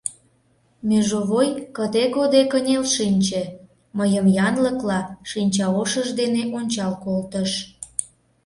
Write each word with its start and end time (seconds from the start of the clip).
Межовой 0.87 1.49
кыде-годе 1.75 2.41
кынел 2.51 2.83
шинче, 2.95 3.43
мыйым 3.97 4.27
янлыкла 4.47 4.99
шинчаошыж 5.29 6.07
дене 6.19 6.43
ончал 6.57 6.93
колтыш. 7.03 7.51